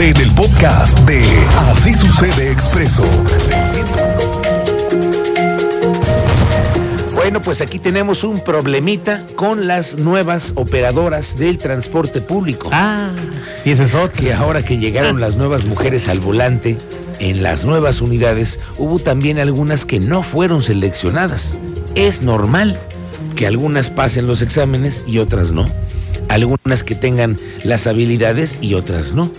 En 0.00 0.16
el 0.16 0.30
podcast 0.32 0.96
de 1.00 1.22
Así 1.58 1.92
sucede 1.92 2.52
expreso. 2.52 3.02
Bueno, 7.14 7.42
pues 7.42 7.60
aquí 7.60 7.80
tenemos 7.80 8.22
un 8.22 8.38
problemita 8.38 9.26
con 9.34 9.66
las 9.66 9.96
nuevas 9.98 10.52
operadoras 10.54 11.36
del 11.36 11.58
transporte 11.58 12.20
público. 12.20 12.70
Ah, 12.72 13.10
y 13.64 13.72
ese 13.72 13.82
es 13.82 13.94
otro. 13.96 14.12
Que 14.12 14.32
ahora 14.32 14.64
que 14.64 14.78
llegaron 14.78 15.20
las 15.20 15.36
nuevas 15.36 15.64
mujeres 15.64 16.06
al 16.08 16.20
volante, 16.20 16.78
en 17.18 17.42
las 17.42 17.64
nuevas 17.64 18.00
unidades 18.00 18.60
hubo 18.78 19.00
también 19.00 19.38
algunas 19.40 19.84
que 19.84 19.98
no 19.98 20.22
fueron 20.22 20.62
seleccionadas. 20.62 21.54
Es 21.96 22.22
normal 22.22 22.78
que 23.34 23.48
algunas 23.48 23.90
pasen 23.90 24.28
los 24.28 24.42
exámenes 24.42 25.04
y 25.08 25.18
otras 25.18 25.50
no. 25.50 25.68
Algunas 26.28 26.84
que 26.84 26.94
tengan 26.94 27.38
las 27.64 27.86
habilidades 27.86 28.58
y 28.60 28.74
otras 28.74 29.14
no. 29.14 29.30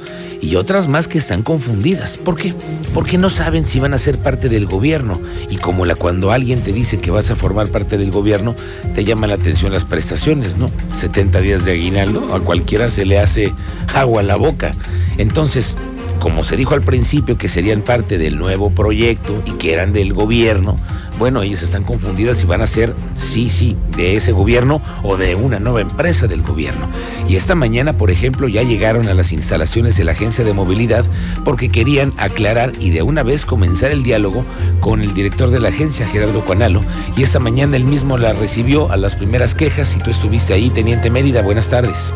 Y 0.42 0.56
otras 0.56 0.88
más 0.88 1.08
que 1.08 1.18
están 1.18 1.44
confundidas. 1.44 2.18
¿Por 2.18 2.38
qué? 2.38 2.54
Porque 2.94 3.18
no 3.18 3.30
saben 3.30 3.66
si 3.66 3.80
van 3.80 3.94
a 3.94 3.98
ser 3.98 4.20
parte 4.20 4.48
del 4.48 4.68
gobierno. 4.68 5.20
Y 5.50 5.58
como 5.58 5.86
la, 5.86 5.96
cuando 5.96 6.32
alguien 6.32 6.62
te 6.62 6.72
dice 6.72 6.98
que 6.98 7.12
vas 7.12 7.30
a 7.30 7.36
formar 7.36 7.68
parte 7.68 7.98
del 7.98 8.12
gobierno, 8.12 8.56
te 8.96 9.04
llama 9.04 9.28
la 9.28 9.36
atención 9.36 9.74
las 9.74 9.84
prestaciones, 9.84 10.58
¿no? 10.58 10.72
70 10.94 11.42
días 11.42 11.66
de 11.66 11.74
aguinaldo, 11.74 12.34
a 12.34 12.40
cualquiera 12.40 12.88
se 12.90 13.06
le 13.06 13.20
hace 13.20 13.54
agua 13.94 14.22
a 14.22 14.24
la 14.24 14.38
boca. 14.38 14.72
Entonces, 15.18 15.76
como 16.20 16.44
se 16.44 16.58
dijo 16.58 16.74
al 16.74 16.82
principio 16.82 17.38
que 17.38 17.50
serían 17.50 17.82
parte 17.82 18.18
del 18.18 18.38
nuevo 18.38 18.70
proyecto 18.70 19.42
y 19.46 19.52
que 19.54 19.74
eran 19.74 19.94
del 19.94 20.14
gobierno, 20.14 20.78
bueno, 21.20 21.44
ellos 21.44 21.62
están 21.62 21.84
confundidas 21.84 22.42
y 22.42 22.46
van 22.48 22.62
a 22.62 22.68
ser, 22.68 22.96
sí, 23.14 23.50
sí, 23.50 23.76
de 23.98 24.16
ese 24.16 24.32
gobierno 24.32 24.82
o 25.04 25.18
de 25.18 25.36
una 25.36 25.60
nueva 25.60 25.82
empresa 25.82 26.28
del 26.28 26.42
gobierno. 26.42 26.88
Y 27.28 27.36
esta 27.36 27.54
mañana, 27.56 27.94
por 27.94 28.10
ejemplo, 28.10 28.48
ya 28.48 28.64
llegaron 28.64 29.10
a 29.10 29.14
las 29.14 29.34
instalaciones 29.34 29.98
de 29.98 30.06
la 30.06 30.14
agencia 30.14 30.46
de 30.46 30.54
movilidad 30.54 31.06
porque 31.44 31.70
querían 31.70 32.14
aclarar 32.18 32.72
y 32.80 32.92
de 32.92 33.04
una 33.04 33.22
vez 33.22 33.46
comenzar 33.46 33.92
el 33.92 34.02
diálogo 34.02 34.46
con 34.80 35.02
el 35.02 35.14
director 35.14 35.52
de 35.52 35.60
la 35.60 35.70
agencia, 35.70 36.08
Gerardo 36.08 36.46
Cuanalo. 36.46 36.82
Y 37.18 37.24
esta 37.24 37.40
mañana 37.40 37.76
él 37.76 37.84
mismo 37.84 38.18
la 38.18 38.34
recibió 38.34 38.92
a 38.92 38.98
las 38.98 39.16
primeras 39.16 39.54
quejas 39.54 39.96
y 39.96 40.00
tú 40.00 40.10
estuviste 40.10 40.54
ahí, 40.54 40.70
Teniente 40.70 41.10
Mérida. 41.10 41.42
Buenas 41.42 41.70
tardes. 41.70 42.14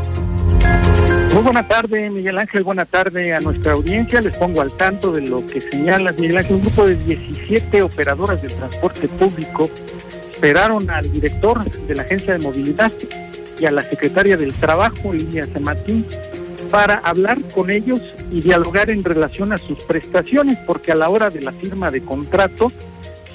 Muy 1.34 1.42
buena 1.42 1.68
tarde, 1.68 2.12
Miguel 2.12 2.38
Ángel. 2.38 2.62
Buena 2.62 2.86
tarde 2.86 3.34
a 3.34 3.40
nuestra 3.40 3.74
audiencia. 3.74 4.22
Les 4.22 4.38
pongo 4.38 4.62
al 4.62 4.72
tanto 4.74 5.12
de 5.12 5.22
lo 5.22 5.44
que 5.48 5.62
señalas, 5.62 6.16
Miguel 6.20 6.38
Ángel. 6.38 6.58
Un 6.58 6.62
grupo 6.62 6.86
de 6.86 6.96
17 6.96 7.82
operadoras 7.82 8.40
del 8.44 8.54
transporte 8.54 9.08
público 9.08 9.68
esperaron 10.32 10.92
al 10.92 11.12
director 11.12 11.64
de 11.64 11.96
la 11.96 12.04
Agencia 12.04 12.34
de 12.34 12.40
Movilidad 12.40 12.92
y 13.60 13.66
a 13.66 13.72
la 13.72 13.82
secretaria 13.82 14.38
del 14.38 14.54
Trabajo, 14.54 15.12
Lidia 15.12 15.48
Martín, 15.60 16.06
para 16.70 17.00
hablar 17.00 17.42
con 17.56 17.72
ellos 17.72 18.00
y 18.32 18.42
dialogar 18.42 18.92
en 18.92 19.04
relación 19.04 19.54
a 19.54 19.58
sus 19.58 19.84
prestaciones, 19.86 20.60
porque 20.68 20.92
a 20.92 20.96
la 20.96 21.10
hora 21.10 21.32
de 21.32 21.42
la 21.42 21.52
firma 21.52 21.90
de 21.90 22.02
contrato 22.02 22.72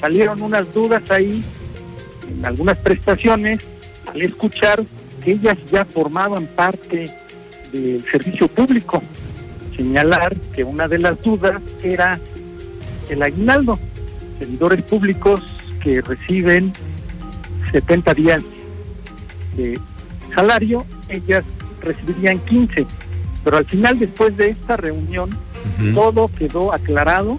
salieron 0.01 0.41
unas 0.41 0.73
dudas 0.73 1.11
ahí 1.11 1.43
en 2.31 2.47
algunas 2.47 2.79
prestaciones 2.79 3.59
al 4.07 4.23
escuchar 4.23 4.85
que 5.25 5.33
ellas 5.33 5.59
ya 5.73 5.85
formaban 5.85 6.47
parte 6.47 7.11
del 7.72 8.05
servicio 8.11 8.48
público. 8.48 9.02
Señalar 9.77 10.34
que 10.55 10.64
una 10.64 10.88
de 10.88 10.98
las 10.98 11.20
dudas 11.22 11.62
era 11.83 12.19
el 13.08 13.22
aguinaldo. 13.22 13.78
Servidores 14.38 14.83
públicos 14.84 15.42
que 15.80 16.00
reciben 16.00 16.72
70 17.72 18.14
días 18.14 18.42
de 19.56 19.78
salario, 20.34 20.84
ellas 21.08 21.44
recibirían 21.83 22.39
15. 22.41 22.86
Pero 23.44 23.56
al 23.56 23.64
final, 23.64 23.98
después 23.98 24.36
de 24.36 24.50
esta 24.50 24.77
reunión, 24.77 25.30
todo 25.94 26.28
quedó 26.28 26.72
aclarado. 26.72 27.39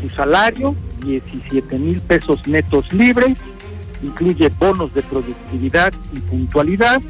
Su 0.00 0.10
salario, 0.10 0.74
17 1.04 1.78
mil 1.78 2.00
pesos 2.00 2.46
netos 2.46 2.92
libres, 2.92 3.38
incluye 4.02 4.50
bonos 4.58 4.92
de 4.94 5.02
productividad 5.02 5.92
y 6.12 6.18
puntualidad, 6.20 7.00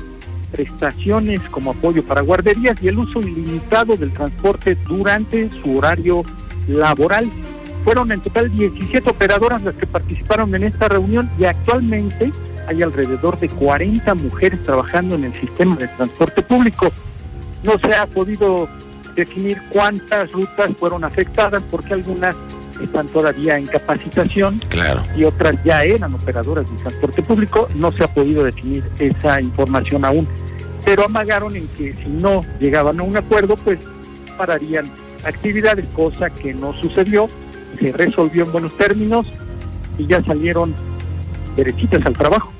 prestaciones 0.50 1.40
como 1.50 1.72
apoyo 1.72 2.04
para 2.04 2.20
guarderías 2.20 2.82
y 2.82 2.88
el 2.88 2.98
uso 2.98 3.20
ilimitado 3.20 3.96
del 3.96 4.12
transporte 4.12 4.76
durante 4.86 5.50
su 5.62 5.78
horario 5.78 6.22
laboral. 6.68 7.30
Fueron 7.84 8.10
en 8.10 8.20
total 8.20 8.50
17 8.50 9.08
operadoras 9.08 9.62
las 9.62 9.74
que 9.74 9.86
participaron 9.86 10.54
en 10.54 10.64
esta 10.64 10.88
reunión 10.88 11.30
y 11.38 11.44
actualmente 11.44 12.32
hay 12.66 12.82
alrededor 12.82 13.38
de 13.38 13.48
40 13.48 14.14
mujeres 14.14 14.62
trabajando 14.64 15.14
en 15.14 15.24
el 15.24 15.34
sistema 15.34 15.76
de 15.76 15.88
transporte 15.88 16.42
público. 16.42 16.90
No 17.62 17.78
se 17.78 17.94
ha 17.94 18.06
podido 18.06 18.68
definir 19.14 19.60
cuántas 19.70 20.30
rutas 20.32 20.70
fueron 20.78 21.04
afectadas 21.04 21.62
porque 21.70 21.94
algunas 21.94 22.34
están 22.82 23.08
todavía 23.08 23.56
en 23.56 23.66
capacitación 23.66 24.60
claro. 24.68 25.02
y 25.16 25.24
otras 25.24 25.56
ya 25.64 25.84
eran 25.84 26.14
operadoras 26.14 26.70
de 26.70 26.76
transporte 26.78 27.22
público. 27.22 27.68
No 27.74 27.92
se 27.92 28.04
ha 28.04 28.08
podido 28.08 28.44
definir 28.44 28.84
esa 28.98 29.40
información 29.40 30.04
aún, 30.04 30.28
pero 30.84 31.04
amagaron 31.04 31.56
en 31.56 31.66
que 31.68 31.94
si 31.94 32.08
no 32.08 32.42
llegaban 32.60 33.00
a 33.00 33.02
un 33.02 33.16
acuerdo, 33.16 33.56
pues 33.56 33.78
pararían 34.36 34.90
actividades, 35.24 35.86
cosa 35.94 36.30
que 36.30 36.54
no 36.54 36.72
sucedió, 36.80 37.28
se 37.78 37.92
resolvió 37.92 38.44
en 38.44 38.52
buenos 38.52 38.76
términos 38.76 39.26
y 39.98 40.06
ya 40.06 40.22
salieron 40.22 40.74
derechitas 41.56 42.04
al 42.06 42.12
trabajo 42.12 42.52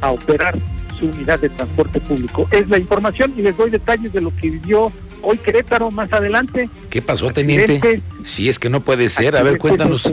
a 0.00 0.10
operar 0.10 0.58
su 0.98 1.06
unidad 1.06 1.40
de 1.40 1.48
transporte 1.50 2.00
público. 2.00 2.48
Es 2.50 2.68
la 2.68 2.78
información 2.78 3.32
y 3.36 3.42
les 3.42 3.56
doy 3.56 3.70
detalles 3.70 4.12
de 4.12 4.20
lo 4.20 4.34
que 4.34 4.50
vivió 4.50 4.92
hoy 5.22 5.38
Querétaro 5.38 5.90
más 5.90 6.12
adelante. 6.12 6.68
¿Qué 6.88 7.02
pasó, 7.02 7.30
teniente? 7.30 8.02
Si 8.24 8.48
es 8.48 8.58
que 8.58 8.68
no 8.68 8.80
puede 8.80 9.08
ser. 9.08 9.36
A 9.36 9.42
ver, 9.42 9.58
cuéntanos. 9.58 10.12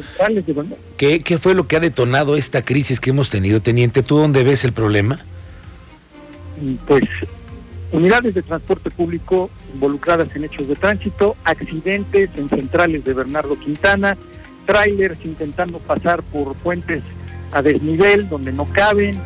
¿Qué, 0.97 1.21
¿Qué 1.21 1.37
fue 1.37 1.53
lo 1.53 1.67
que 1.67 1.77
ha 1.77 1.79
detonado 1.79 2.35
esta 2.35 2.63
crisis 2.63 2.99
que 2.99 3.09
hemos 3.11 3.29
tenido, 3.29 3.61
teniente? 3.61 4.03
¿Tú 4.03 4.17
dónde 4.17 4.43
ves 4.43 4.63
el 4.63 4.73
problema? 4.73 5.19
Pues 6.87 7.03
unidades 7.91 8.33
de 8.33 8.41
transporte 8.41 8.89
público 8.91 9.49
involucradas 9.73 10.35
en 10.35 10.43
hechos 10.43 10.67
de 10.67 10.75
tránsito, 10.75 11.35
accidentes 11.43 12.29
en 12.35 12.49
centrales 12.49 13.05
de 13.05 13.13
Bernardo 13.13 13.57
Quintana, 13.59 14.17
trailers 14.65 15.23
intentando 15.23 15.79
pasar 15.79 16.23
por 16.23 16.55
puentes 16.55 17.03
a 17.51 17.61
desnivel 17.61 18.27
donde 18.27 18.51
no 18.51 18.65
caben. 18.65 19.19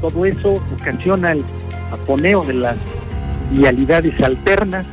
Todo 0.00 0.24
eso 0.24 0.62
ocasiona 0.80 1.32
el 1.32 1.44
aponeo 1.90 2.44
de 2.44 2.54
las 2.54 2.76
vialidades 3.50 4.20
alternas 4.22 4.86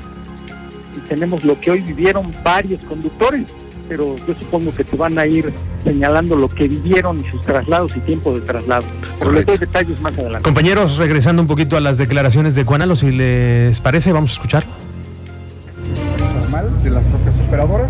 y 0.96 1.00
tenemos 1.08 1.44
lo 1.44 1.60
que 1.60 1.72
hoy 1.72 1.82
vivieron 1.82 2.32
varios 2.44 2.82
conductores, 2.84 3.46
pero 3.90 4.16
yo 4.28 4.36
supongo 4.36 4.74
que 4.74 4.84
te 4.84 4.96
van 4.96 5.18
a 5.20 5.26
ir 5.26 5.52
señalando 5.84 6.36
lo 6.36 6.48
que 6.50 6.68
vivieron 6.68 7.20
y 7.20 7.30
sus 7.30 7.42
traslados 7.44 7.96
y 7.96 8.00
tiempo 8.00 8.34
de 8.34 8.42
traslado. 8.42 8.84
Pero 9.20 9.32
les 9.32 9.46
doy 9.46 9.58
detalles 9.58 10.00
más 10.02 10.18
adelante. 10.18 10.44
Compañeros, 10.44 10.98
regresando 10.98 11.42
un 11.42 11.48
poquito 11.48 11.78
a 11.78 11.82
las 11.82 11.98
declaraciones 11.98 12.56
de 12.56 12.66
Cuanalo, 12.66 12.96
si 12.96 13.12
les 13.12 13.80
parece, 13.82 14.12
vamos 14.12 14.32
a 14.32 14.34
escucharlo. 14.34 14.72
Normal 16.42 16.84
de 16.84 16.90
las 16.90 17.04
propias 17.04 17.36
operadoras. 17.48 17.90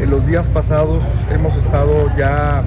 En 0.00 0.10
los 0.10 0.26
días 0.26 0.46
pasados 0.48 1.02
hemos 1.32 1.56
estado 1.56 2.10
ya, 2.16 2.62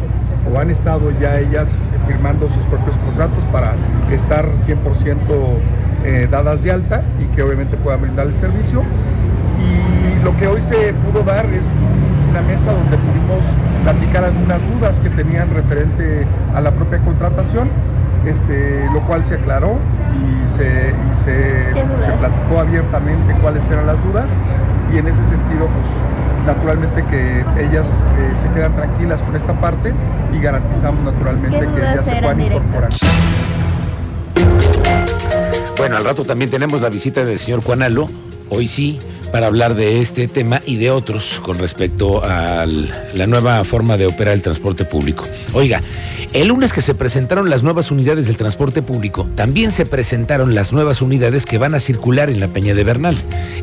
o 0.52 0.60
han 0.60 0.72
estado 0.72 1.12
ya 1.22 1.40
ellas 1.40 1.68
firmando 2.08 2.48
sus 2.48 2.64
propios 2.68 2.98
contratos 2.98 3.44
para 3.52 3.76
estar 4.12 4.46
100% 4.66 4.78
eh, 6.08 6.26
dadas 6.32 6.64
de 6.64 6.72
alta 6.72 7.02
y 7.20 7.36
que 7.36 7.44
obviamente 7.44 7.76
puedan 7.76 8.02
brindar 8.02 8.28
el 8.28 8.38
servicio. 8.38 8.82
Y 9.60 10.24
lo 10.24 10.36
que 10.38 10.48
hoy 10.48 10.62
se 10.62 10.94
pudo 10.94 11.22
dar 11.24 11.46
es 11.48 11.64
una 12.30 12.42
mesa 12.42 12.72
donde 12.72 12.98
pudimos 12.98 13.44
platicar 13.84 14.24
algunas 14.24 14.60
dudas 14.74 14.98
que 15.00 15.10
tenían 15.10 15.54
referente 15.54 16.26
a 16.56 16.62
la 16.62 16.72
propia 16.72 17.00
contratación, 17.00 17.68
este, 18.26 18.86
lo 18.94 19.02
cual 19.02 19.26
se 19.26 19.36
aclaró 19.36 19.78
y 20.16 20.58
se, 20.58 20.64
y 20.64 21.26
se, 21.26 21.74
se 21.74 22.12
platicó 22.20 22.60
abiertamente 22.60 23.36
cuáles 23.42 23.64
eran 23.70 23.88
las 23.88 24.02
dudas 24.06 24.26
y 24.94 25.00
en 25.00 25.08
ese 25.08 25.24
sentido 25.28 25.68
pues 25.68 26.48
naturalmente 26.48 27.04
que 27.12 27.40
ellas 27.62 27.86
eh, 27.86 28.34
se 28.42 28.54
quedan 28.56 28.74
tranquilas 28.78 29.22
con 29.22 29.36
esta 29.36 29.54
parte 29.54 29.94
y 30.34 30.40
garantizamos 30.40 31.04
naturalmente 31.04 31.60
que 31.60 31.82
ellas 31.82 32.06
se 32.06 32.16
puedan 32.16 32.42
incorporar. 32.42 32.90
Bueno, 35.78 35.96
al 35.98 36.04
rato 36.04 36.26
también 36.26 36.50
tenemos 36.50 36.82
la 36.82 36.90
visita 36.90 37.24
del 37.24 37.38
señor 37.38 37.62
Juanalo, 37.62 38.10
hoy 38.50 38.68
sí, 38.68 38.98
para 39.32 39.46
hablar 39.46 39.76
de 39.76 40.02
este 40.02 40.28
tema 40.28 40.60
y 40.66 40.78
de 40.78 40.90
otros 40.90 41.40
con 41.44 41.60
respecto 41.60 42.24
a 42.24 42.66
la 42.66 43.28
nueva 43.28 43.64
forma 43.64 43.96
de 43.96 44.08
operar 44.08 44.34
el 44.34 44.42
transporte 44.42 44.86
público. 44.86 45.26
Oiga, 45.54 45.82
el 46.34 46.48
lunes 46.48 46.74
que 46.74 46.82
se 46.82 46.96
presentaron 46.96 47.50
las 47.52 47.62
nuevas 47.62 47.92
unidades 47.92 48.26
del 48.26 48.38
transporte 48.38 48.82
público, 48.82 49.28
también 49.36 49.72
se 49.72 49.86
presentaron 49.86 50.56
las 50.56 50.74
nuevas 50.74 51.04
unidades 51.04 51.46
que 51.46 51.60
van 51.60 51.76
a 51.76 51.80
circular 51.80 52.32
en 52.32 52.40
la 52.40 52.48
Peña 52.48 52.74
de 52.74 52.84
Bernal. 52.84 53.16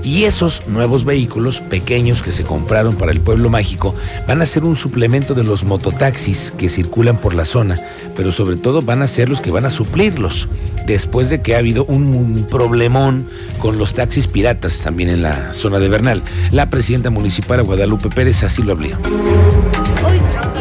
Y 0.05 0.25
esos 0.25 0.69
nuevos 0.69 1.05
vehículos 1.05 1.61
pequeños 1.61 2.23
que 2.23 2.31
se 2.31 2.45
compraron 2.45 2.95
para 2.97 3.11
el 3.11 3.21
pueblo 3.21 3.49
mágico 3.49 3.95
van 4.29 4.43
a 4.43 4.47
ser 4.47 4.65
un 4.65 4.77
suplemento 4.77 5.35
de 5.35 5.45
los 5.45 5.65
mototaxis 5.65 6.53
que 6.57 6.69
circulan 6.69 7.17
por 7.17 7.35
la 7.35 7.47
zona, 7.47 7.81
pero 8.15 8.31
sobre 8.31 8.57
todo 8.57 8.83
van 8.83 9.01
a 9.01 9.07
ser 9.07 9.31
los 9.31 9.41
que 9.41 9.51
van 9.51 9.65
a 9.65 9.71
suplirlos 9.71 10.49
después 10.87 11.31
de 11.31 11.41
que 11.41 11.55
ha 11.55 11.59
habido 11.59 11.85
un, 11.87 12.47
problemón 12.51 13.27
con 13.59 13.79
los 13.79 13.95
taxis 13.95 14.27
piratas 14.27 14.83
también 14.83 15.09
en 15.09 15.23
la 15.23 15.53
zona 15.53 15.79
de 15.79 15.89
Bernal. 15.89 16.23
La 16.51 16.69
presidenta 16.69 17.09
municipal 17.11 17.63
Guadalupe 17.63 18.11
Pérez 18.11 18.43
así 18.43 18.63
lo 18.63 18.73
habló. 18.73 18.89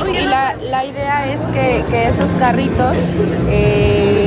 Y 0.10 0.25
la, 0.25 0.56
la 0.56 0.86
idea 0.86 1.34
es 1.34 1.42
que, 1.42 1.84
que 1.89 2.07
esos 2.07 2.31
carritos 2.38 2.98
eh, 3.50 4.23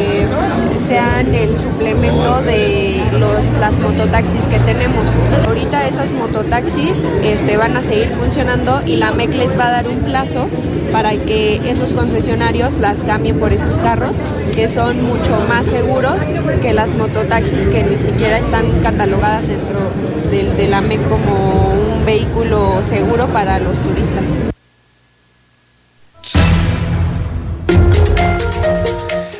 sean 0.86 1.34
el 1.34 1.58
suplemento 1.58 2.40
de 2.42 3.00
los, 3.18 3.44
las 3.58 3.78
mototaxis 3.78 4.46
que 4.46 4.58
tenemos. 4.60 5.06
Ahorita 5.46 5.86
esas 5.88 6.12
mototaxis 6.12 7.06
este, 7.22 7.56
van 7.56 7.76
a 7.76 7.82
seguir 7.82 8.10
funcionando 8.10 8.80
y 8.86 8.96
la 8.96 9.10
MEC 9.12 9.34
les 9.34 9.58
va 9.58 9.66
a 9.68 9.70
dar 9.72 9.88
un 9.88 9.98
plazo 10.00 10.46
para 10.92 11.10
que 11.16 11.60
esos 11.68 11.92
concesionarios 11.92 12.78
las 12.78 13.02
cambien 13.04 13.38
por 13.38 13.52
esos 13.52 13.78
carros 13.78 14.16
que 14.54 14.68
son 14.68 15.02
mucho 15.02 15.38
más 15.48 15.66
seguros 15.66 16.20
que 16.62 16.72
las 16.72 16.94
mototaxis 16.94 17.68
que 17.68 17.82
ni 17.82 17.98
siquiera 17.98 18.38
están 18.38 18.64
catalogadas 18.82 19.48
dentro 19.48 19.80
del- 20.30 20.56
de 20.56 20.68
la 20.68 20.80
MEC 20.80 21.02
como 21.08 21.72
un 21.98 22.04
vehículo 22.06 22.82
seguro 22.82 23.26
para 23.26 23.58
los 23.58 23.78
turistas. 23.80 24.30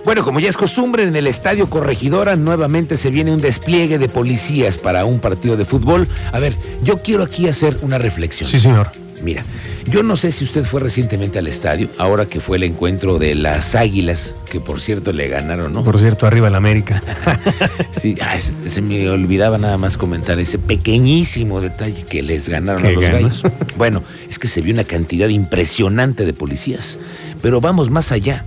Bueno, 0.06 0.23
como 0.23 0.38
ya 0.38 0.49
es 0.49 0.56
costumbre, 0.56 1.03
en 1.03 1.17
el 1.17 1.26
Estadio 1.26 1.69
Corregidora 1.69 2.37
nuevamente 2.37 2.97
se 2.97 3.11
viene 3.11 3.32
un 3.32 3.41
despliegue 3.41 3.99
de 3.99 4.08
policías 4.08 4.79
para 4.79 5.05
un 5.05 5.19
partido 5.19 5.56
de 5.56 5.64
fútbol. 5.64 6.06
A 6.31 6.38
ver, 6.38 6.55
yo 6.81 6.99
quiero 6.99 7.25
aquí 7.25 7.49
hacer 7.49 7.79
una 7.82 7.99
reflexión. 7.99 8.49
Sí, 8.49 8.61
señor. 8.61 8.93
Mira, 9.20 9.43
yo 9.91 10.05
no 10.05 10.17
sé 10.17 10.31
si 10.31 10.44
usted 10.44 10.64
fue 10.64 10.81
recientemente 10.81 11.41
al 11.41 11.49
estadio, 11.49 11.88
ahora 11.99 12.26
que 12.26 12.38
fue 12.38 12.56
el 12.58 12.62
encuentro 12.62 13.19
de 13.19 13.35
las 13.35 13.75
Águilas, 13.75 14.37
que 14.49 14.61
por 14.61 14.81
cierto 14.81 15.12
le 15.12 15.26
ganaron, 15.26 15.73
¿no? 15.73 15.82
Por 15.82 15.99
cierto, 15.99 16.29
arriba 16.29 16.47
el 16.47 16.55
América. 16.55 17.03
Sí, 17.91 18.14
ah, 18.20 18.38
se, 18.38 18.69
se 18.69 18.82
me 18.82 19.11
olvidaba 19.11 19.58
nada 19.58 19.76
más 19.76 19.97
comentar 19.97 20.38
ese 20.38 20.58
pequeñísimo 20.58 21.61
detalle 21.61 22.05
que 22.05 22.23
les 22.23 22.49
ganaron 22.49 22.87
a 22.87 22.91
los 22.93 23.03
ganó. 23.03 23.14
gallos. 23.17 23.43
Bueno, 23.76 24.05
es 24.31 24.38
que 24.38 24.47
se 24.47 24.61
vio 24.61 24.73
una 24.73 24.85
cantidad 24.85 25.26
impresionante 25.29 26.25
de 26.25 26.32
policías, 26.32 26.97
pero 27.43 27.61
vamos 27.61 27.91
más 27.91 28.12
allá 28.12 28.44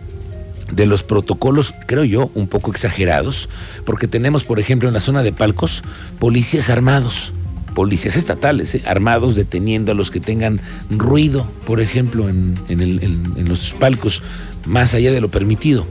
de 0.71 0.85
los 0.85 1.03
protocolos, 1.03 1.73
creo 1.87 2.03
yo, 2.03 2.31
un 2.35 2.47
poco 2.47 2.71
exagerados, 2.71 3.49
porque 3.85 4.07
tenemos, 4.07 4.43
por 4.43 4.59
ejemplo, 4.59 4.87
en 4.87 4.93
la 4.93 4.99
zona 4.99 5.23
de 5.23 5.31
palcos, 5.31 5.83
policías 6.19 6.69
armados, 6.69 7.33
policías 7.73 8.15
estatales, 8.15 8.75
¿eh? 8.75 8.83
armados 8.85 9.35
deteniendo 9.35 9.91
a 9.91 9.95
los 9.95 10.11
que 10.11 10.19
tengan 10.19 10.59
ruido, 10.89 11.49
por 11.65 11.81
ejemplo, 11.81 12.29
en, 12.29 12.55
en 12.67 13.49
los 13.49 13.71
palcos, 13.73 14.21
más 14.65 14.93
allá 14.93 15.11
de 15.11 15.21
lo 15.21 15.29
permitido. 15.29 15.85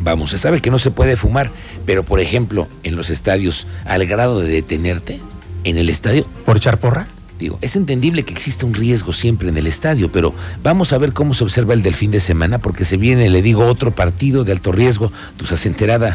Vamos, 0.00 0.30
se 0.30 0.38
sabe 0.38 0.60
que 0.60 0.70
no 0.70 0.78
se 0.78 0.90
puede 0.90 1.16
fumar, 1.16 1.50
pero 1.86 2.02
por 2.02 2.18
ejemplo, 2.20 2.66
en 2.82 2.96
los 2.96 3.08
estadios, 3.10 3.66
al 3.84 4.04
grado 4.06 4.40
de 4.40 4.48
detenerte, 4.48 5.20
en 5.64 5.78
el 5.78 5.88
estadio, 5.88 6.26
¿Por 6.44 6.56
echar 6.56 6.78
porra? 6.78 7.06
Digo, 7.42 7.58
es 7.60 7.76
entendible 7.76 8.22
que 8.22 8.32
existe 8.32 8.64
un 8.64 8.74
riesgo 8.74 9.12
siempre 9.12 9.48
en 9.48 9.56
el 9.56 9.66
estadio, 9.66 10.10
pero 10.10 10.32
vamos 10.62 10.92
a 10.92 10.98
ver 10.98 11.12
cómo 11.12 11.34
se 11.34 11.44
observa 11.44 11.74
el 11.74 11.82
del 11.82 11.94
fin 11.94 12.10
de 12.10 12.20
semana, 12.20 12.58
porque 12.58 12.84
se 12.84 12.96
viene, 12.96 13.28
le 13.28 13.42
digo, 13.42 13.66
otro 13.66 13.90
partido 13.90 14.44
de 14.44 14.52
alto 14.52 14.72
riesgo. 14.72 15.12
Tu 15.36 15.44
estás 15.44 15.66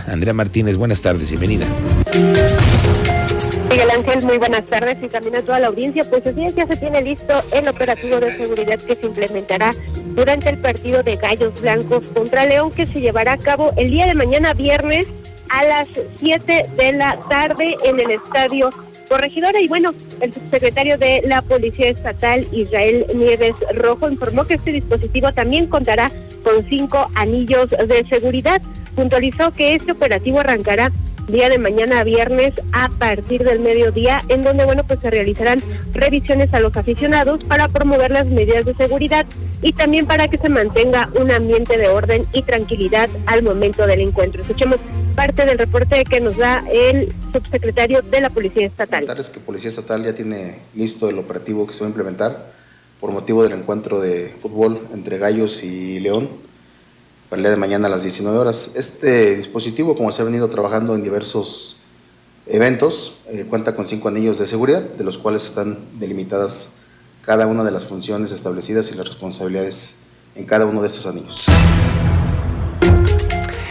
Andrea 0.07 0.33
Martínez, 0.33 0.77
buenas 0.77 1.01
tardes, 1.01 1.29
bienvenida. 1.29 1.67
Miguel 3.69 3.89
Ángel, 3.91 4.23
muy 4.23 4.37
buenas 4.37 4.65
tardes 4.65 4.97
y 5.03 5.07
también 5.07 5.35
a 5.35 5.41
toda 5.41 5.59
la 5.59 5.67
audiencia. 5.67 6.05
Pues 6.09 6.25
así 6.25 6.47
ya 6.55 6.65
se 6.65 6.77
tiene 6.77 7.01
listo 7.01 7.33
el 7.53 7.67
operativo 7.67 8.19
de 8.19 8.35
seguridad 8.35 8.79
que 8.79 8.95
se 8.95 9.05
implementará 9.05 9.75
durante 10.15 10.49
el 10.49 10.57
partido 10.57 11.03
de 11.03 11.17
Gallos 11.17 11.59
Blancos 11.61 12.05
contra 12.13 12.45
León 12.45 12.71
que 12.71 12.85
se 12.85 13.01
llevará 13.01 13.33
a 13.33 13.37
cabo 13.37 13.73
el 13.75 13.91
día 13.91 14.07
de 14.07 14.15
mañana 14.15 14.53
viernes 14.53 15.05
a 15.49 15.63
las 15.63 15.87
7 16.19 16.65
de 16.77 16.91
la 16.93 17.17
tarde 17.29 17.75
en 17.83 17.99
el 17.99 18.11
estadio 18.11 18.69
Corregidora. 19.07 19.59
Y 19.61 19.67
bueno, 19.67 19.93
el 20.21 20.33
subsecretario 20.33 20.97
de 20.97 21.21
la 21.25 21.41
Policía 21.41 21.89
Estatal, 21.89 22.47
Israel 22.51 23.05
Nieves 23.15 23.55
Rojo, 23.73 24.09
informó 24.09 24.45
que 24.45 24.55
este 24.55 24.71
dispositivo 24.71 25.31
también 25.31 25.67
contará 25.67 26.11
con 26.43 26.67
cinco 26.67 27.09
anillos 27.15 27.69
de 27.69 28.05
seguridad. 28.09 28.61
Puntualizó 28.95 29.51
que 29.51 29.75
este 29.75 29.91
operativo 29.91 30.39
arrancará 30.39 30.91
día 31.27 31.49
de 31.49 31.57
mañana 31.57 31.99
a 31.99 32.03
viernes 32.03 32.53
a 32.71 32.89
partir 32.89 33.43
del 33.43 33.59
mediodía, 33.59 34.21
en 34.29 34.43
donde 34.43 34.65
bueno 34.65 34.83
pues 34.85 34.99
se 35.01 35.11
realizarán 35.11 35.61
revisiones 35.93 36.53
a 36.53 36.59
los 36.59 36.75
aficionados 36.77 37.43
para 37.43 37.67
promover 37.67 38.11
las 38.11 38.27
medidas 38.27 38.65
de 38.65 38.73
seguridad 38.73 39.25
y 39.61 39.73
también 39.73 40.05
para 40.05 40.27
que 40.27 40.37
se 40.37 40.49
mantenga 40.49 41.09
un 41.19 41.31
ambiente 41.31 41.77
de 41.77 41.89
orden 41.89 42.25
y 42.31 42.43
tranquilidad 42.43 43.09
al 43.25 43.43
momento 43.43 43.85
del 43.85 44.01
encuentro. 44.01 44.41
Escuchemos 44.41 44.77
parte 45.15 45.45
del 45.45 45.57
reporte 45.57 46.03
que 46.05 46.21
nos 46.21 46.37
da 46.37 46.63
el 46.71 47.13
subsecretario 47.31 48.01
de 48.01 48.21
la 48.21 48.29
Policía 48.29 48.65
Estatal. 48.65 48.99
Comentarles 49.01 49.29
que 49.29 49.39
Policía 49.39 49.69
Estatal 49.69 50.03
ya 50.03 50.13
tiene 50.13 50.59
listo 50.75 51.09
el 51.09 51.17
operativo 51.19 51.67
que 51.67 51.73
se 51.73 51.81
va 51.81 51.87
a 51.87 51.89
implementar 51.89 52.51
por 52.99 53.11
motivo 53.11 53.43
del 53.43 53.53
encuentro 53.53 53.99
de 53.99 54.33
fútbol 54.39 54.79
entre 54.93 55.17
Gallos 55.17 55.63
y 55.63 55.99
León 55.99 56.29
para 57.29 57.39
el 57.39 57.43
día 57.43 57.51
de 57.51 57.57
mañana 57.57 57.87
a 57.87 57.89
las 57.89 58.03
19 58.03 58.37
horas. 58.37 58.71
Este 58.75 59.35
dispositivo, 59.35 59.95
como 59.95 60.11
se 60.11 60.21
ha 60.21 60.25
venido 60.25 60.49
trabajando 60.49 60.95
en 60.95 61.03
diversos 61.03 61.81
eventos, 62.45 63.19
eh, 63.27 63.45
cuenta 63.49 63.75
con 63.75 63.87
cinco 63.87 64.07
anillos 64.07 64.37
de 64.37 64.47
seguridad, 64.47 64.81
de 64.81 65.03
los 65.03 65.17
cuales 65.17 65.45
están 65.45 65.79
delimitadas 65.99 66.73
cada 67.21 67.45
una 67.45 67.63
de 67.63 67.71
las 67.71 67.85
funciones 67.85 68.31
establecidas 68.31 68.91
y 68.91 68.95
las 68.95 69.05
responsabilidades 69.05 69.95
en 70.35 70.45
cada 70.45 70.65
uno 70.65 70.81
de 70.81 70.87
estos 70.87 71.05
anillos. 71.05 71.47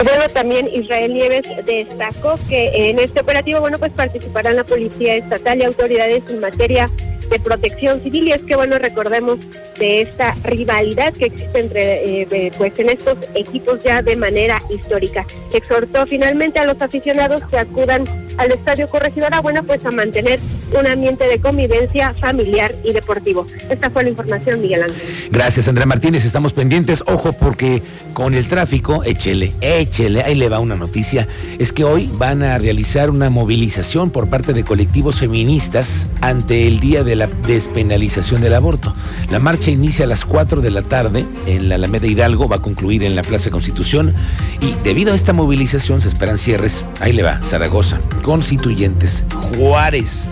Bueno, 0.05 0.29
también 0.33 0.69
Israel 0.73 1.15
Nieves 1.15 1.45
destacó 1.65 2.39
que 2.49 2.91
en 2.91 2.99
este 2.99 3.21
operativo, 3.21 3.61
bueno, 3.61 3.79
pues 3.79 3.93
participarán 3.93 4.57
la 4.57 4.65
Policía 4.65 5.17
Estatal 5.17 5.59
y 5.59 5.65
autoridades 5.65 6.23
en 6.29 6.41
materia 6.41 6.91
de 7.31 7.41
protección 7.41 8.01
civil 8.03 8.29
y 8.29 8.33
es 8.33 8.43
que, 8.43 8.55
bueno, 8.55 8.79
recordemos 8.79 9.39
de 9.79 10.03
esta 10.03 10.35
rivalidad 10.45 11.13
que 11.15 11.27
existe 11.27 11.59
entre, 11.59 12.23
eh, 12.23 12.27
de- 12.27 12.53
pues 12.57 12.79
en 12.79 12.91
estos 12.91 13.19
equipos 13.35 13.83
ya 13.83 14.01
de 14.03 14.15
manera 14.17 14.63
histórica. 14.71 15.27
Exhortó 15.53 16.07
finalmente 16.07 16.61
a 16.61 16.67
los 16.67 16.81
aficionados 16.81 17.43
que 17.51 17.59
acudan 17.59 18.05
al 18.39 18.53
Estadio 18.53 18.89
Corregidora, 18.89 19.41
bueno, 19.41 19.63
pues 19.65 19.85
a 19.85 19.91
mantener 19.91 20.41
un 20.79 20.87
ambiente 20.87 21.25
de 21.27 21.39
convivencia 21.39 22.13
familiar 22.15 22.75
y 22.85 22.93
deportivo. 22.93 23.47
Esta 23.71 23.91
fue 23.91 24.03
la 24.05 24.11
información, 24.11 24.61
Miguel 24.61 24.83
Ángel. 24.83 25.01
Gracias, 25.31 25.69
Andrea 25.69 25.87
Martínez. 25.87 26.25
Estamos 26.25 26.53
pendientes. 26.53 27.05
Ojo, 27.07 27.33
porque 27.33 27.83
con 28.13 28.35
el 28.35 28.49
tráfico, 28.49 29.05
échele, 29.05 29.55
échele, 29.61 30.23
ahí 30.23 30.35
le 30.35 30.49
va 30.49 30.59
una 30.59 30.75
noticia. 30.75 31.29
Es 31.59 31.73
que 31.73 31.85
hoy 31.85 32.11
van 32.13 32.43
a 32.43 32.59
realizar 32.59 33.11
una 33.11 33.31
movilización 33.31 34.11
por 34.11 34.29
parte 34.29 34.53
de 34.53 34.65
colectivos 34.65 35.19
feministas 35.19 36.07
ante 36.21 36.67
el 36.67 36.81
Día 36.81 37.05
de 37.05 37.17
la 37.17 37.27
Despenalización 37.27 38.41
del 38.41 38.55
Aborto. 38.55 38.95
La 39.31 39.39
marcha 39.39 39.71
inicia 39.71 40.05
a 40.05 40.09
las 40.09 40.25
4 40.25 40.61
de 40.61 40.71
la 40.71 40.83
tarde 40.83 41.27
en 41.47 41.69
la 41.69 41.77
Alameda 41.77 42.07
Hidalgo, 42.07 42.49
va 42.49 42.57
a 42.57 42.63
concluir 42.63 43.05
en 43.05 43.15
la 43.15 43.23
Plaza 43.23 43.51
Constitución 43.51 44.15
y 44.61 44.75
debido 44.83 45.13
a 45.13 45.15
esta 45.15 45.33
movilización 45.33 46.01
se 46.01 46.09
esperan 46.09 46.39
cierres. 46.39 46.85
Ahí 47.01 47.13
le 47.13 47.23
va, 47.23 47.43
Zaragoza, 47.43 47.99
Constituyentes, 48.27 49.25
Juárez. 49.57 50.29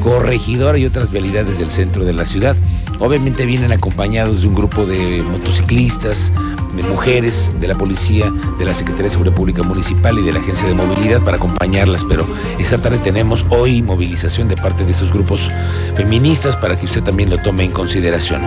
Corregidora 0.00 0.78
y 0.78 0.86
otras 0.86 1.10
vialidades 1.10 1.58
del 1.58 1.70
centro 1.70 2.04
de 2.04 2.12
la 2.12 2.24
ciudad. 2.24 2.54
Obviamente 3.00 3.46
vienen 3.46 3.72
acompañados 3.72 4.42
de 4.42 4.48
un 4.48 4.54
grupo 4.54 4.86
de 4.86 5.24
motociclistas, 5.24 6.32
de 6.76 6.84
mujeres, 6.84 7.52
de 7.60 7.66
la 7.66 7.74
policía, 7.74 8.32
de 8.60 8.64
la 8.64 8.74
Secretaría 8.74 9.06
de 9.06 9.10
Seguridad 9.10 9.34
Pública 9.34 9.64
Municipal 9.64 10.20
y 10.20 10.22
de 10.22 10.32
la 10.32 10.38
Agencia 10.38 10.68
de 10.68 10.74
Movilidad 10.74 11.20
para 11.22 11.36
acompañarlas. 11.36 12.04
Pero 12.04 12.28
esta 12.60 12.78
tarde 12.78 12.98
tenemos 12.98 13.44
hoy 13.50 13.82
movilización 13.82 14.48
de 14.48 14.54
parte 14.54 14.84
de 14.84 14.92
estos 14.92 15.12
grupos 15.12 15.50
feministas 15.96 16.56
para 16.56 16.76
que 16.76 16.86
usted 16.86 17.02
también 17.02 17.28
lo 17.28 17.38
tome 17.38 17.64
en 17.64 17.72
consideración. 17.72 18.42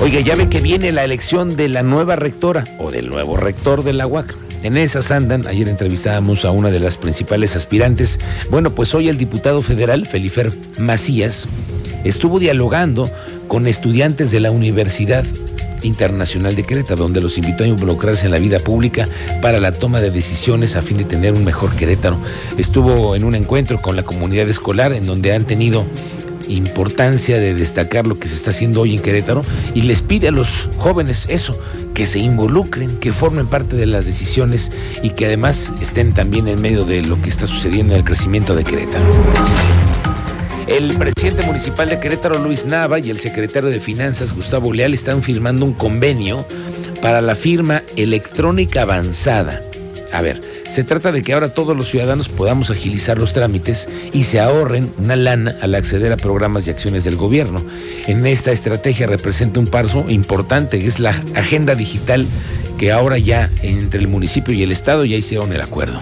Oiga, 0.00 0.20
ya 0.20 0.36
ve 0.36 0.48
que 0.48 0.60
viene 0.60 0.90
la 0.90 1.04
elección 1.04 1.54
de 1.54 1.68
la 1.68 1.82
nueva 1.82 2.16
rectora 2.16 2.64
o 2.78 2.90
del 2.90 3.10
nuevo 3.10 3.36
rector 3.36 3.84
de 3.84 3.92
la 3.92 4.06
UAC. 4.06 4.51
En 4.62 4.76
esas 4.76 5.10
andan, 5.10 5.48
ayer 5.48 5.68
entrevistábamos 5.68 6.44
a 6.44 6.52
una 6.52 6.70
de 6.70 6.78
las 6.78 6.96
principales 6.96 7.56
aspirantes. 7.56 8.20
Bueno, 8.48 8.70
pues 8.70 8.94
hoy 8.94 9.08
el 9.08 9.18
diputado 9.18 9.60
federal, 9.60 10.06
Felifer 10.06 10.52
Macías, 10.78 11.48
estuvo 12.04 12.38
dialogando 12.38 13.10
con 13.48 13.66
estudiantes 13.66 14.30
de 14.30 14.38
la 14.38 14.52
Universidad 14.52 15.24
Internacional 15.82 16.54
de 16.54 16.62
Querétaro, 16.62 17.02
donde 17.02 17.20
los 17.20 17.38
invitó 17.38 17.64
a 17.64 17.66
involucrarse 17.66 18.26
en 18.26 18.30
la 18.30 18.38
vida 18.38 18.60
pública 18.60 19.08
para 19.40 19.58
la 19.58 19.72
toma 19.72 20.00
de 20.00 20.12
decisiones 20.12 20.76
a 20.76 20.82
fin 20.82 20.96
de 20.96 21.04
tener 21.04 21.32
un 21.32 21.44
mejor 21.44 21.74
Querétaro. 21.74 22.18
Estuvo 22.56 23.16
en 23.16 23.24
un 23.24 23.34
encuentro 23.34 23.82
con 23.82 23.96
la 23.96 24.04
comunidad 24.04 24.48
escolar 24.48 24.92
en 24.92 25.06
donde 25.06 25.32
han 25.32 25.44
tenido 25.44 25.84
importancia 26.54 27.38
de 27.38 27.54
destacar 27.54 28.06
lo 28.06 28.16
que 28.16 28.28
se 28.28 28.34
está 28.34 28.50
haciendo 28.50 28.82
hoy 28.82 28.94
en 28.94 29.02
Querétaro 29.02 29.44
y 29.74 29.82
les 29.82 30.02
pide 30.02 30.28
a 30.28 30.32
los 30.32 30.68
jóvenes 30.78 31.26
eso, 31.28 31.58
que 31.94 32.06
se 32.06 32.18
involucren, 32.18 32.98
que 32.98 33.12
formen 33.12 33.46
parte 33.46 33.76
de 33.76 33.86
las 33.86 34.06
decisiones 34.06 34.72
y 35.02 35.10
que 35.10 35.26
además 35.26 35.72
estén 35.80 36.12
también 36.12 36.48
en 36.48 36.60
medio 36.60 36.84
de 36.84 37.02
lo 37.02 37.20
que 37.20 37.28
está 37.28 37.46
sucediendo 37.46 37.94
en 37.94 38.00
el 38.00 38.04
crecimiento 38.04 38.54
de 38.54 38.64
Querétaro. 38.64 39.04
El 40.66 40.96
presidente 40.96 41.44
municipal 41.44 41.88
de 41.88 41.98
Querétaro, 41.98 42.38
Luis 42.38 42.64
Nava, 42.64 42.98
y 42.98 43.10
el 43.10 43.18
secretario 43.18 43.68
de 43.68 43.80
Finanzas, 43.80 44.32
Gustavo 44.32 44.72
Leal, 44.72 44.94
están 44.94 45.22
firmando 45.22 45.66
un 45.66 45.74
convenio 45.74 46.46
para 47.02 47.20
la 47.20 47.34
firma 47.34 47.82
electrónica 47.96 48.82
avanzada. 48.82 49.60
A 50.12 50.22
ver, 50.22 50.40
Se 50.72 50.84
trata 50.84 51.12
de 51.12 51.22
que 51.22 51.34
ahora 51.34 51.52
todos 51.52 51.76
los 51.76 51.90
ciudadanos 51.90 52.30
podamos 52.30 52.70
agilizar 52.70 53.18
los 53.18 53.34
trámites 53.34 53.90
y 54.14 54.22
se 54.22 54.40
ahorren 54.40 54.90
una 54.96 55.16
lana 55.16 55.54
al 55.60 55.74
acceder 55.74 56.14
a 56.14 56.16
programas 56.16 56.66
y 56.66 56.70
acciones 56.70 57.04
del 57.04 57.16
gobierno. 57.16 57.62
En 58.06 58.24
esta 58.24 58.52
estrategia 58.52 59.06
representa 59.06 59.60
un 59.60 59.66
paso 59.66 60.06
importante, 60.08 60.78
que 60.78 60.86
es 60.86 60.98
la 60.98 61.10
agenda 61.34 61.74
digital 61.74 62.24
que 62.78 62.90
ahora 62.90 63.18
ya 63.18 63.50
entre 63.60 64.00
el 64.00 64.08
municipio 64.08 64.54
y 64.54 64.62
el 64.62 64.72
Estado 64.72 65.04
ya 65.04 65.14
hicieron 65.14 65.52
el 65.52 65.60
acuerdo. 65.60 66.00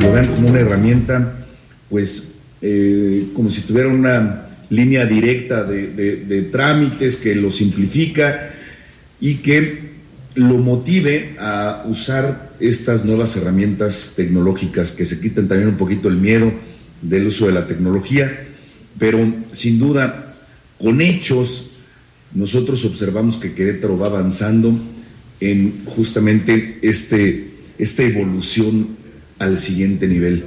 Lo 0.00 0.12
vean 0.12 0.26
como 0.34 0.48
una 0.48 0.58
herramienta, 0.58 1.32
pues, 1.88 2.24
eh, 2.60 3.28
como 3.34 3.50
si 3.50 3.60
tuviera 3.60 3.88
una 3.88 4.48
línea 4.68 5.06
directa 5.06 5.62
de, 5.62 6.48
trámites 6.50 7.14
que 7.14 7.36
lo 7.36 7.52
simplifica 7.52 8.50
y 9.20 9.36
que 9.36 9.91
lo 10.34 10.58
motive 10.58 11.36
a 11.38 11.84
usar 11.86 12.52
estas 12.58 13.04
nuevas 13.04 13.36
herramientas 13.36 14.12
tecnológicas 14.16 14.92
que 14.92 15.04
se 15.04 15.20
quiten 15.20 15.48
también 15.48 15.68
un 15.68 15.76
poquito 15.76 16.08
el 16.08 16.16
miedo 16.16 16.52
del 17.02 17.26
uso 17.26 17.46
de 17.46 17.52
la 17.52 17.66
tecnología, 17.66 18.46
pero 18.98 19.18
sin 19.52 19.78
duda, 19.78 20.34
con 20.78 21.00
hechos, 21.00 21.70
nosotros 22.34 22.84
observamos 22.84 23.36
que 23.36 23.54
Querétaro 23.54 23.98
va 23.98 24.06
avanzando 24.06 24.74
en 25.40 25.84
justamente 25.84 26.78
este, 26.82 27.50
esta 27.78 28.02
evolución 28.02 28.96
al 29.38 29.58
siguiente 29.58 30.06
nivel. 30.06 30.44